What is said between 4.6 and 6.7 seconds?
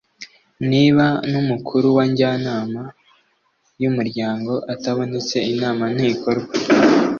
atabonetse inama ntikorwa